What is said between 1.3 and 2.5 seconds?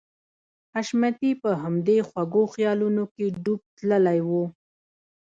په همدې خوږو